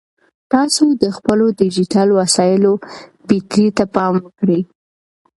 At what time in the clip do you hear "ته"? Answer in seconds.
3.77-3.83